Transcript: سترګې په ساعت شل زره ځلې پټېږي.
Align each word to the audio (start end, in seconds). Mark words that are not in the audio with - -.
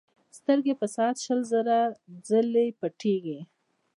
سترګې 0.37 0.73
په 0.81 0.87
ساعت 0.95 1.15
شل 1.25 1.39
زره 1.51 1.77
ځلې 2.27 2.65
پټېږي. 2.79 3.39